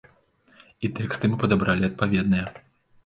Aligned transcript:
І 0.87 0.89
тэксты 0.99 1.29
мы 1.33 1.37
падабралі 1.43 1.83
адпаведныя. 1.91 2.47